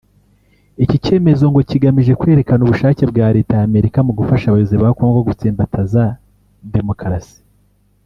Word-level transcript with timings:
Iki 0.83 0.97
cyemezo 1.03 1.43
ngo 1.51 1.59
kigamije 1.69 2.13
kwerekana 2.19 2.61
ubushake 2.63 3.03
bwa 3.11 3.27
Leta 3.35 3.53
ya 3.59 3.65
Amerika 3.69 3.97
mu 4.07 4.11
gufasha 4.19 4.45
abayobozi 4.47 4.75
ba 4.81 4.89
Congo 4.97 5.19
gutsimbataza 5.27 6.03
demokarasi 6.75 7.39